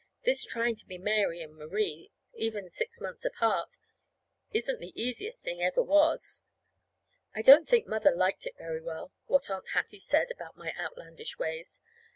[0.23, 3.77] This trying to be Mary and Marie, even six months apart,
[4.51, 6.41] isn't the easiest thing ever was!)
[7.35, 11.37] I don't think Mother liked it very well what Aunt Hattie said about my outlandish
[11.37, 11.81] ways.